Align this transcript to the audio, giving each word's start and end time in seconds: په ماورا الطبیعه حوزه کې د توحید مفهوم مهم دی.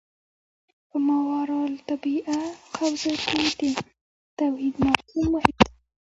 په 0.87 0.97
ماورا 1.05 1.57
الطبیعه 1.71 2.39
حوزه 2.75 3.13
کې 3.27 3.41
د 3.77 3.79
توحید 4.39 4.75
مفهوم 4.85 5.25
مهم 5.33 5.55
دی. 5.61 5.69